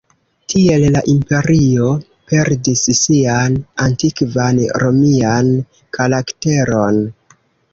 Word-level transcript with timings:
Tiel 0.51 0.83
la 0.93 1.01
imperio 1.11 1.89
perdis 2.31 2.81
sian 3.01 3.59
antikvan 3.85 4.63
romian 4.85 5.53
karakteron. 5.99 6.99